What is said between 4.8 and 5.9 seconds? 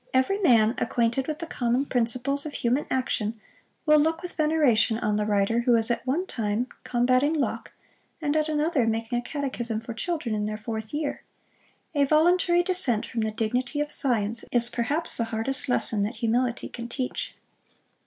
on the writer who